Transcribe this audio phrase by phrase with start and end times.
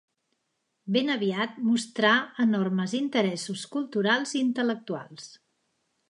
[0.93, 2.13] Ben aviat mostrà
[2.45, 5.29] enormes interessos culturals i intel·lectuals.